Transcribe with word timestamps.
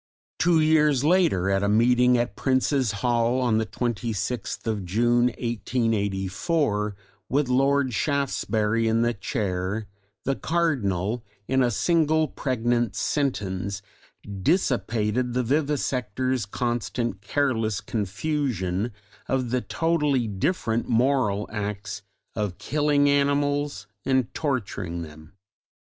Two 0.39 0.59
years 0.59 1.03
later 1.03 1.47
at 1.51 1.61
a 1.61 1.69
Meeting 1.69 2.17
at 2.17 2.35
Prince's 2.35 2.91
Hall 3.05 3.39
on 3.39 3.59
the 3.59 3.67
26th 3.67 4.65
of 4.65 4.83
June, 4.83 5.25
1884, 5.27 6.95
with 7.29 7.47
Lord 7.47 7.93
Shaftesbury 7.93 8.87
in 8.87 9.03
the 9.03 9.13
Chair, 9.13 9.85
the 10.25 10.35
Cardinal 10.35 11.23
in 11.47 11.61
a 11.61 11.69
single 11.69 12.27
pregnant 12.27 12.95
sentence 12.95 13.83
dissipated 14.41 15.33
the 15.35 15.43
vivisectors' 15.43 16.49
constant 16.49 17.21
careless 17.21 17.79
confusion 17.79 18.91
of 19.27 19.51
the 19.51 19.61
totally 19.61 20.27
different 20.27 20.89
moral 20.89 21.47
acts 21.51 22.01
of 22.35 22.57
killing 22.57 23.07
animals 23.07 23.85
and 24.03 24.33
torturing 24.33 25.03
them. 25.03 25.33